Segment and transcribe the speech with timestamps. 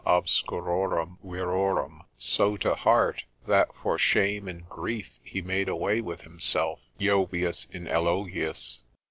[0.03, 6.79] obscurorum virorum, so to heart, that for shame and grief he made away with himself,
[6.99, 8.79] Jovius in elogiis.